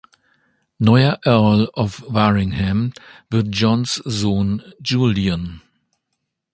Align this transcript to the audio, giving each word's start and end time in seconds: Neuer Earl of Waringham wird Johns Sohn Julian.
Neuer 0.79 1.19
Earl 1.27 1.69
of 1.75 1.99
Waringham 2.09 2.91
wird 3.29 3.53
Johns 3.55 4.01
Sohn 4.03 4.63
Julian. 4.81 5.61